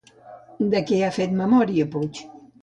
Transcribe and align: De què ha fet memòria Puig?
De 0.71 0.81
què 0.91 0.97
ha 1.01 1.11
fet 1.17 1.37
memòria 1.43 1.87
Puig? 1.97 2.25